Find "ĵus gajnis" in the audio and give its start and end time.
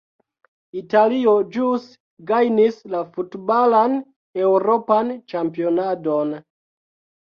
1.57-2.81